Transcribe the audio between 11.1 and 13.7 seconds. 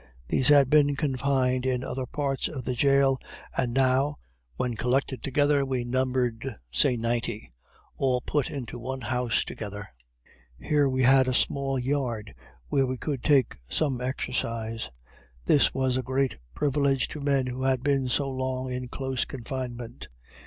a small yard where we could take